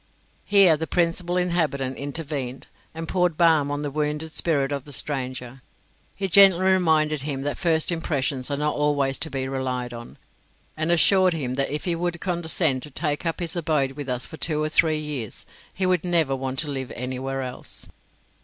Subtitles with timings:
[0.45, 5.61] Here the Principal Inhabitant intervened, and poured balm on the wounded spirit of the stranger.
[6.15, 10.17] He gently reminded him that first impressions are not always to be relied on;
[10.75, 14.25] and assured him that if he would condescend to take up his abode with us
[14.25, 17.87] for two or three years, he would never want to live anywhere else.